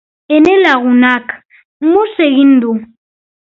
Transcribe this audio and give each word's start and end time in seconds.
Ene 0.35 0.53
lagunak 0.63 1.27
mus 1.91 2.13
egin 2.29 2.53
du. 2.65 2.71